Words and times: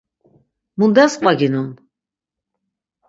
Mundes 0.79 1.13
qvaginon? 1.19 1.69